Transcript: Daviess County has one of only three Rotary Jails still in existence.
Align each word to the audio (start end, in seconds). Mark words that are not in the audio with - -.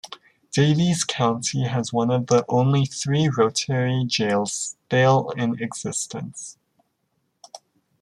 Daviess 0.51 1.05
County 1.05 1.67
has 1.67 1.93
one 1.93 2.09
of 2.09 2.27
only 2.49 2.85
three 2.87 3.29
Rotary 3.29 4.03
Jails 4.07 4.75
still 4.87 5.29
in 5.37 5.61
existence. 5.61 6.57